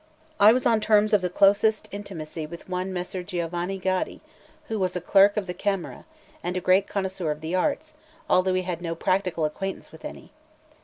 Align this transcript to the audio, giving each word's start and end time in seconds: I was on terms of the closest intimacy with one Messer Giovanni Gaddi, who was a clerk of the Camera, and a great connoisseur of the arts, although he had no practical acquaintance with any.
I 0.39 0.51
was 0.51 0.65
on 0.65 0.81
terms 0.81 1.13
of 1.13 1.21
the 1.21 1.29
closest 1.29 1.87
intimacy 1.91 2.47
with 2.47 2.67
one 2.67 2.91
Messer 2.91 3.21
Giovanni 3.21 3.79
Gaddi, 3.79 4.19
who 4.67 4.79
was 4.79 4.95
a 4.95 4.99
clerk 4.99 5.37
of 5.37 5.45
the 5.45 5.53
Camera, 5.53 6.05
and 6.43 6.57
a 6.57 6.59
great 6.59 6.87
connoisseur 6.87 7.29
of 7.29 7.41
the 7.41 7.53
arts, 7.53 7.93
although 8.27 8.55
he 8.55 8.63
had 8.63 8.81
no 8.81 8.95
practical 8.95 9.45
acquaintance 9.45 9.91
with 9.91 10.03
any. 10.03 10.31